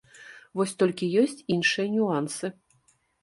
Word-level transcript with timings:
Вось 0.59 0.73
толькі 0.81 1.09
ёсць 1.23 1.45
іншыя 1.55 1.87
нюансы. 1.99 2.53